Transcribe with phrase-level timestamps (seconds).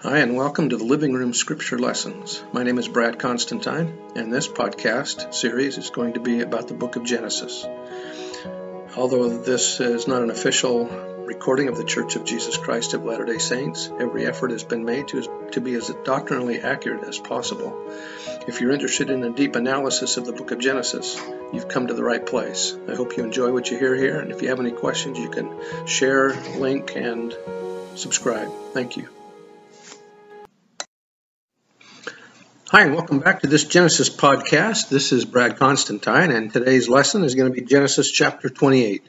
[0.00, 2.44] Hi, and welcome to the Living Room Scripture Lessons.
[2.52, 6.74] My name is Brad Constantine, and this podcast series is going to be about the
[6.74, 7.64] book of Genesis.
[8.94, 13.24] Although this is not an official recording of the Church of Jesus Christ of Latter
[13.24, 17.90] day Saints, every effort has been made to, to be as doctrinally accurate as possible.
[18.46, 21.18] If you're interested in a deep analysis of the book of Genesis,
[21.54, 22.76] you've come to the right place.
[22.86, 25.30] I hope you enjoy what you hear here, and if you have any questions, you
[25.30, 27.34] can share, link, and
[27.94, 28.52] subscribe.
[28.74, 29.08] Thank you.
[32.68, 34.88] Hi, and welcome back to this Genesis podcast.
[34.88, 39.08] This is Brad Constantine, and today's lesson is going to be Genesis chapter 28.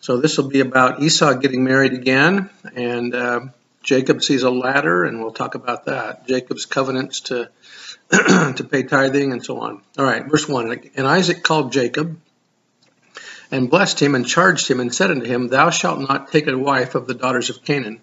[0.00, 3.40] So, this will be about Esau getting married again, and uh,
[3.82, 6.28] Jacob sees a ladder, and we'll talk about that.
[6.28, 7.48] Jacob's covenants to,
[8.10, 9.80] to pay tithing, and so on.
[9.98, 12.20] All right, verse 1 And Isaac called Jacob
[13.50, 16.58] and blessed him and charged him and said unto him, Thou shalt not take a
[16.58, 18.02] wife of the daughters of Canaan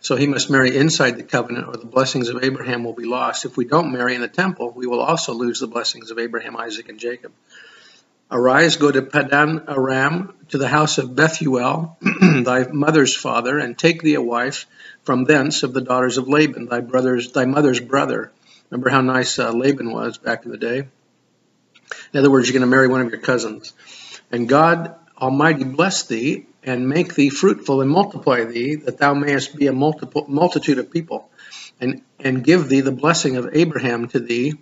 [0.00, 3.44] so he must marry inside the covenant, or the blessings of Abraham will be lost.
[3.44, 6.56] If we don't marry in the temple, we will also lose the blessings of Abraham,
[6.56, 7.32] Isaac, and Jacob.
[8.30, 14.02] Arise, go to Padan Aram, to the house of Bethuel, thy mother's father, and take
[14.02, 14.66] thee a wife
[15.02, 18.30] from thence of the daughters of Laban, thy brother's, thy mother's brother.
[18.70, 20.88] Remember how nice uh, Laban was back in the day?
[22.12, 23.72] In other words, you're going to marry one of your cousins.
[24.30, 29.56] And God Almighty bless thee and make thee fruitful and multiply thee, that thou mayest
[29.56, 31.28] be a multiple, multitude of people,
[31.80, 34.54] and, and give thee the blessing of Abraham to thee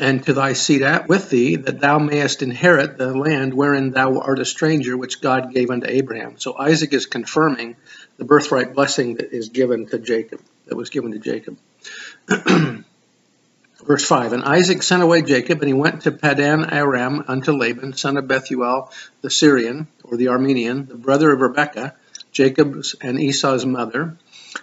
[0.00, 4.18] and to thy seed at with thee, that thou mayest inherit the land wherein thou
[4.18, 6.38] art a stranger, which God gave unto Abraham.
[6.38, 7.76] So Isaac is confirming
[8.16, 11.58] the birthright blessing that is given to Jacob, that was given to Jacob.
[13.84, 17.94] Verse 5 And Isaac sent away Jacob, and he went to Padan Aram unto Laban,
[17.94, 21.94] son of Bethuel the Syrian, or the Armenian, the brother of Rebekah,
[22.32, 24.16] Jacob's and Esau's mother.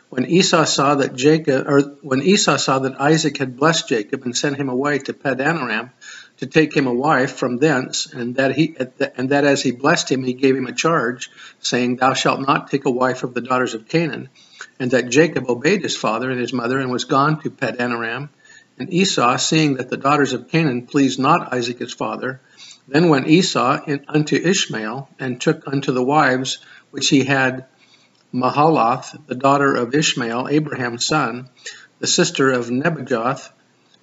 [0.10, 4.36] When Esau saw that Jacob, or when Esau saw that Isaac had blessed Jacob and
[4.36, 5.92] sent him away to Padan Aram
[6.38, 8.76] to take him a wife from thence, and that he
[9.16, 12.70] and that as he blessed him, he gave him a charge, saying, Thou shalt not
[12.70, 14.30] take a wife of the daughters of Canaan,
[14.80, 18.30] and that Jacob obeyed his father and his mother and was gone to Padan Aram
[18.78, 22.42] and Esau, seeing that the daughters of Canaan pleased not Isaac his father,
[22.88, 26.60] then went Esau in, unto Ishmael, and took unto the wives
[26.92, 27.66] which he had
[28.34, 31.50] Mahalath, the daughter of Ishmael, Abraham's son,
[32.00, 33.50] the sister of Nebajoth,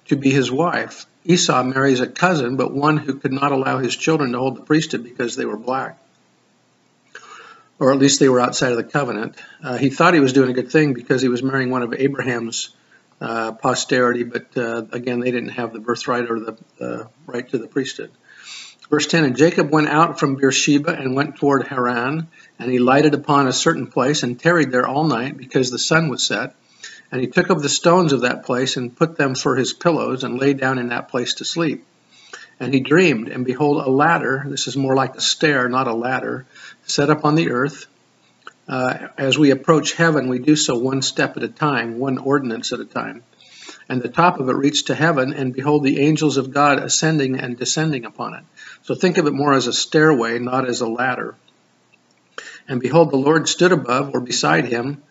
[0.07, 1.05] to be his wife.
[1.23, 4.61] Esau marries a cousin, but one who could not allow his children to hold the
[4.61, 5.99] priesthood because they were black.
[7.79, 9.35] Or at least they were outside of the covenant.
[9.63, 11.93] Uh, he thought he was doing a good thing because he was marrying one of
[11.93, 12.69] Abraham's
[13.21, 17.67] uh, posterity, but uh, again, they didn't have the birthright or the right to the
[17.67, 18.11] priesthood.
[18.93, 22.27] Verse 10 And Jacob went out from Beersheba and went toward Haran,
[22.59, 26.09] and he lighted upon a certain place and tarried there all night because the sun
[26.09, 26.53] was set.
[27.11, 30.23] And he took of the stones of that place and put them for his pillows
[30.23, 31.87] and lay down in that place to sleep.
[32.59, 35.95] And he dreamed, and behold, a ladder, this is more like a stair, not a
[35.95, 36.45] ladder,
[36.85, 37.87] set up on the earth,
[38.67, 42.71] uh, as we approach heaven, we do so one step at a time, one ordinance
[42.71, 43.23] at a time.
[43.89, 47.39] And the top of it reached to heaven, and behold, the angels of God ascending
[47.39, 48.43] and descending upon it.
[48.83, 51.35] So think of it more as a stairway, not as a ladder.
[52.67, 55.03] And behold, the Lord stood above or beside him,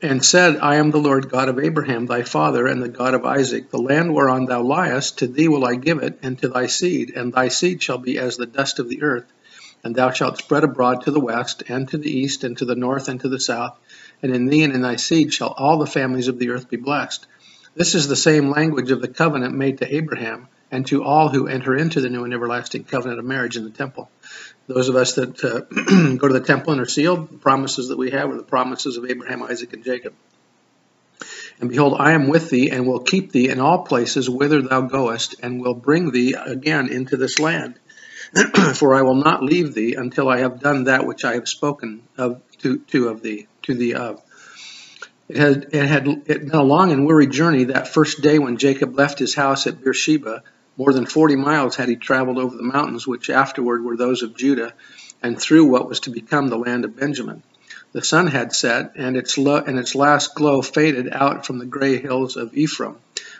[0.00, 3.24] and said, I am the Lord God of Abraham thy father, and the God of
[3.24, 3.70] Isaac.
[3.70, 7.12] The land whereon thou liest, to thee will I give it, and to thy seed,
[7.14, 9.24] and thy seed shall be as the dust of the earth
[9.84, 12.74] and thou shalt spread abroad to the west, and to the east, and to the
[12.74, 13.78] north, and to the south.
[14.22, 16.78] And in thee and in thy seed shall all the families of the earth be
[16.78, 17.26] blessed.
[17.76, 21.46] This is the same language of the covenant made to Abraham and to all who
[21.46, 24.10] enter into the new and everlasting covenant of marriage in the temple.
[24.66, 25.60] Those of us that uh,
[26.16, 28.96] go to the temple and are sealed, the promises that we have are the promises
[28.96, 30.14] of Abraham, Isaac, and Jacob.
[31.60, 34.80] And behold, I am with thee, and will keep thee in all places whither thou
[34.82, 37.78] goest, and will bring thee again into this land.
[38.74, 42.02] for I will not leave thee until I have done that which I have spoken
[42.16, 44.20] of to, to of thee to thee of.
[45.28, 48.56] It had it had it been a long and weary journey that first day when
[48.56, 50.42] Jacob left his house at Beersheba.
[50.76, 54.36] More than forty miles had he traveled over the mountains, which afterward were those of
[54.36, 54.74] Judah,
[55.22, 57.44] and through what was to become the land of Benjamin.
[57.92, 61.64] The sun had set, and its lo- and its last glow faded out from the
[61.64, 62.96] gray hills of Ephraim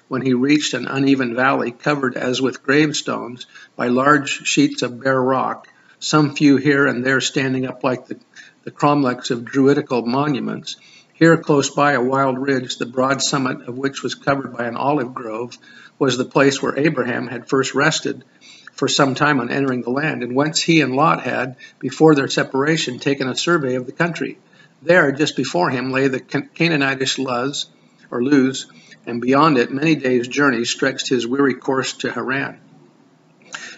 [0.08, 3.46] when he reached an uneven valley covered as with gravestones
[3.76, 5.68] by large sheets of bare rock,
[5.98, 8.18] some few here and there standing up like the,
[8.64, 10.76] the cromlechs of druidical monuments.
[11.14, 14.76] Here, close by a wild ridge, the broad summit of which was covered by an
[14.76, 15.56] olive grove,
[15.98, 18.24] was the place where Abraham had first rested
[18.72, 22.28] for some time on entering the land, and whence he and Lot had, before their
[22.28, 24.38] separation, taken a survey of the country.
[24.82, 27.66] There, just before him, lay the Canaanitish Luz,
[28.10, 28.66] or Luz,
[29.06, 32.58] and beyond it, many days' journey stretched his weary course to Haran.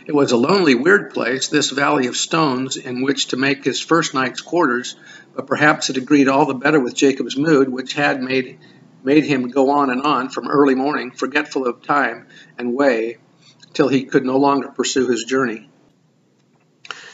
[0.06, 3.80] It was a lonely, weird place, this valley of stones, in which to make his
[3.80, 4.96] first night's quarters,
[5.34, 8.58] but perhaps it agreed all the better with Jacob's mood, which had made
[9.02, 12.26] made him go on and on from early morning, forgetful of time
[12.58, 13.18] and way,
[13.72, 15.70] till he could no longer pursue his journey.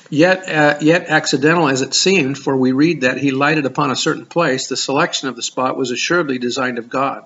[0.08, 3.96] Yet, uh, yet accidental as it seemed, for we read that he lighted upon a
[3.96, 7.24] certain place, the selection of the spot was assuredly designed of God.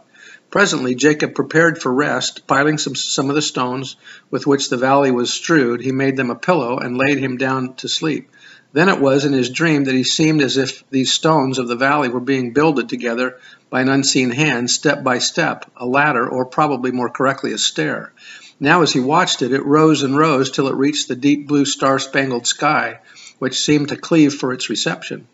[0.50, 3.96] Presently Jacob prepared for rest, piling some, some of the stones
[4.30, 5.80] with which the valley was strewed.
[5.80, 8.30] He made them a pillow and laid him down to sleep.
[8.72, 11.76] Then it was in his dream that he seemed as if these stones of the
[11.76, 13.38] valley were being builded together
[13.70, 18.12] by an unseen hand, step by step, a ladder, or probably more correctly, a stair.
[18.60, 21.64] Now, as he watched it, it rose and rose till it reached the deep blue
[21.64, 23.00] star spangled sky,
[23.38, 25.26] which seemed to cleave for its reception.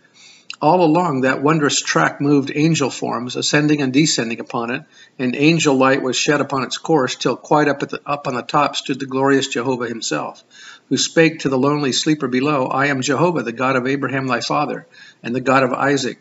[0.63, 4.85] All along that wondrous track moved angel forms, ascending and descending upon it,
[5.19, 8.43] and angel light was shed upon its course, till quite up, the, up on the
[8.43, 10.45] top stood the glorious Jehovah himself,
[10.89, 14.39] who spake to the lonely sleeper below, I am Jehovah, the God of Abraham thy
[14.39, 14.87] father,
[15.21, 16.21] and the God of Isaac.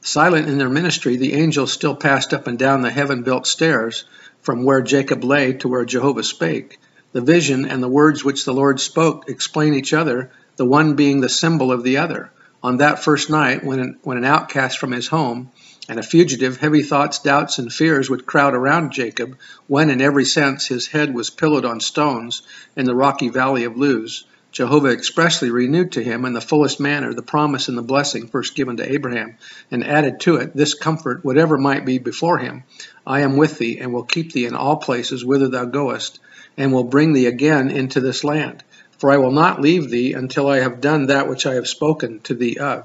[0.00, 4.04] Silent in their ministry, the angels still passed up and down the heaven built stairs,
[4.40, 6.78] from where Jacob lay to where Jehovah spake.
[7.12, 11.20] The vision and the words which the Lord spoke explain each other, the one being
[11.20, 12.30] the symbol of the other
[12.62, 15.50] on that first night when an, when an outcast from his home
[15.88, 19.36] and a fugitive, heavy thoughts, doubts, and fears would crowd around Jacob
[19.66, 22.42] when, in every sense, his head was pillowed on stones
[22.76, 24.24] in the rocky valley of Luz.
[24.52, 28.56] Jehovah expressly renewed to him in the fullest manner the promise and the blessing first
[28.56, 29.36] given to Abraham,
[29.70, 32.64] and added to it this comfort, whatever might be before him
[33.06, 36.18] I am with thee, and will keep thee in all places whither thou goest,
[36.56, 38.64] and will bring thee again into this land.
[39.00, 42.20] For I will not leave thee until I have done that which I have spoken
[42.24, 42.84] to thee of.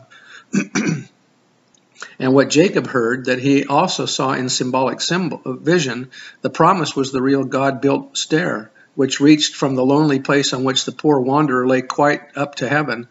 [2.20, 6.10] and what Jacob heard, that he also saw in symbolic symbol, uh, vision,
[6.42, 10.64] the promise was the real God built stair, which reached from the lonely place on
[10.64, 13.10] which the poor wanderer lay quite up to heaven,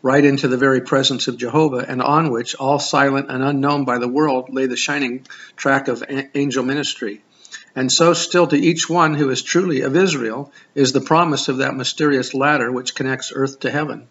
[0.00, 3.98] right into the very presence of Jehovah, and on which, all silent and unknown by
[3.98, 5.26] the world, lay the shining
[5.56, 6.02] track of
[6.34, 7.22] angel ministry.
[7.76, 11.58] And so, still to each one who is truly of Israel is the promise of
[11.58, 14.08] that mysterious ladder which connects earth to heaven.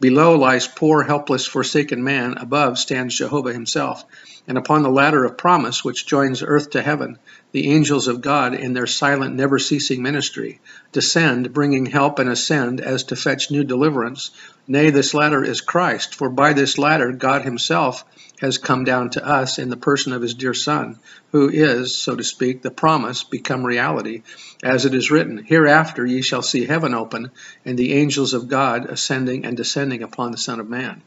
[0.00, 2.38] Below lies poor, helpless, forsaken man.
[2.38, 4.04] Above stands Jehovah himself.
[4.50, 7.18] And upon the ladder of promise, which joins earth to heaven,
[7.52, 10.60] the angels of God, in their silent, never ceasing ministry,
[10.90, 14.32] descend, bringing help and ascend as to fetch new deliverance.
[14.66, 18.04] Nay, this ladder is Christ, for by this ladder God himself
[18.40, 20.98] has come down to us in the person of his dear Son,
[21.30, 24.22] who is, so to speak, the promise become reality,
[24.64, 27.30] as it is written, Hereafter ye shall see heaven open,
[27.64, 31.02] and the angels of God ascending and descending upon the Son of Man.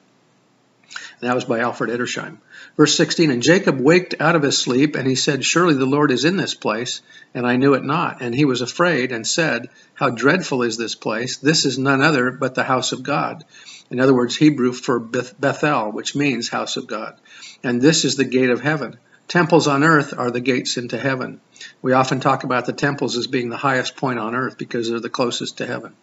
[1.24, 2.38] That was by Alfred Edersheim.
[2.78, 6.12] Verse 16 And Jacob waked out of his sleep, and he said, Surely the Lord
[6.12, 7.02] is in this place,
[7.34, 8.22] and I knew it not.
[8.22, 11.38] And he was afraid, and said, How dreadful is this place!
[11.38, 13.44] This is none other but the house of God.
[13.90, 17.16] In other words, Hebrew for Bethel, which means house of God.
[17.64, 18.98] And this is the gate of heaven.
[19.28, 21.40] Temples on earth are the gates into heaven.
[21.82, 25.00] We often talk about the temples as being the highest point on earth because they're
[25.00, 25.96] the closest to heaven.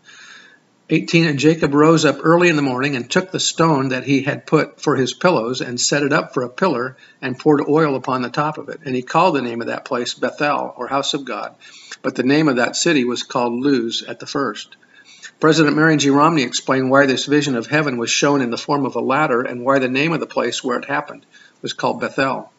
[0.93, 4.23] 18 And Jacob rose up early in the morning and took the stone that he
[4.23, 7.95] had put for his pillows and set it up for a pillar and poured oil
[7.95, 8.81] upon the top of it.
[8.85, 11.55] And he called the name of that place Bethel, or house of God.
[12.03, 14.75] But the name of that city was called Luz at the first.
[15.39, 16.11] President Marion G.
[16.11, 19.43] Romney explained why this vision of heaven was shown in the form of a ladder
[19.43, 21.25] and why the name of the place where it happened
[21.63, 22.51] was called Bethel.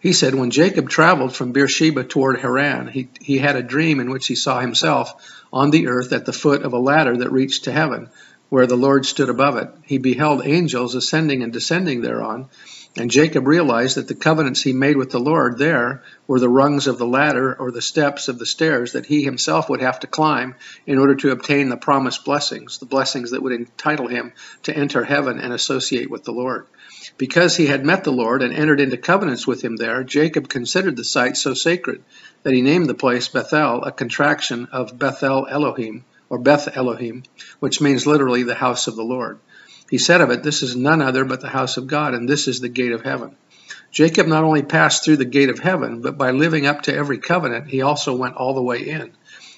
[0.00, 4.10] He said, When Jacob traveled from Beersheba toward Haran, he, he had a dream in
[4.10, 5.12] which he saw himself
[5.52, 8.08] on the earth at the foot of a ladder that reached to heaven,
[8.48, 9.68] where the Lord stood above it.
[9.84, 12.48] He beheld angels ascending and descending thereon,
[12.96, 16.88] and Jacob realized that the covenants he made with the Lord there were the rungs
[16.88, 20.08] of the ladder or the steps of the stairs that he himself would have to
[20.08, 20.56] climb
[20.86, 24.32] in order to obtain the promised blessings, the blessings that would entitle him
[24.64, 26.66] to enter heaven and associate with the Lord.
[27.16, 30.96] Because he had met the Lord and entered into covenants with him there, Jacob considered
[30.96, 32.02] the site so sacred
[32.42, 37.22] that he named the place Bethel, a contraction of Bethel Elohim, or Beth Elohim,
[37.60, 39.38] which means literally the house of the Lord.
[39.90, 42.46] He said of it, This is none other but the house of God, and this
[42.46, 43.34] is the gate of heaven.
[43.90, 47.18] Jacob not only passed through the gate of heaven, but by living up to every
[47.18, 49.10] covenant, he also went all the way in.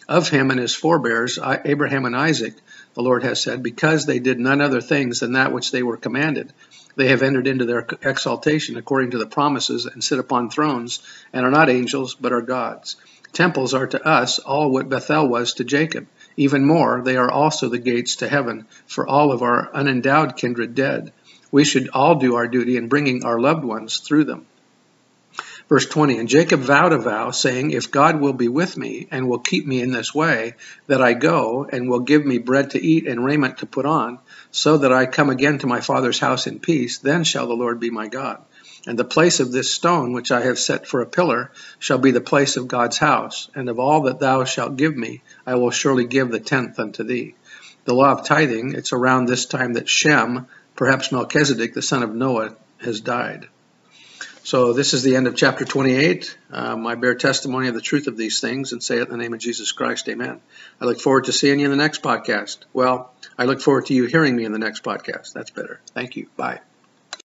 [0.09, 2.55] Of him and his forebears, Abraham and Isaac,
[2.95, 5.99] the Lord has said, because they did none other things than that which they were
[5.99, 6.53] commanded,
[6.97, 11.01] they have entered into their exaltation according to the promises and sit upon thrones,
[11.35, 12.97] and are not angels, but are gods.
[13.33, 16.07] Temples are to us all what Bethel was to Jacob.
[16.37, 20.75] Even more, they are also the gates to heaven for all of our unendowed kindred
[20.75, 21.13] dead.
[21.51, 24.47] we should all do our duty in bringing our loved ones through them.
[25.69, 29.29] Verse 20, and Jacob vowed a vow, saying, If God will be with me and
[29.29, 30.55] will keep me in this way,
[30.87, 34.19] that I go and will give me bread to eat and raiment to put on,
[34.51, 37.81] so that I come again to my father's house in peace, then shall the Lord
[37.81, 38.43] be my God.
[38.87, 42.11] And the place of this stone which I have set for a pillar shall be
[42.11, 45.71] the place of God's house, and of all that thou shalt give me, I will
[45.71, 47.35] surely give the tenth unto thee.
[47.85, 50.47] The law of tithing, it's around this time that Shem,
[50.77, 53.49] perhaps Melchizedek, the son of Noah, has died.
[54.45, 56.37] So this is the end of chapter 28.
[56.51, 59.17] Um, I bear testimony of the truth of these things and say it in the
[59.17, 60.09] name of Jesus Christ.
[60.09, 60.41] Amen.
[60.81, 62.59] I look forward to seeing you in the next podcast.
[62.73, 65.33] Well, I look forward to you hearing me in the next podcast.
[65.33, 65.81] That's better.
[65.95, 66.29] Thank you.
[66.37, 66.61] Bye.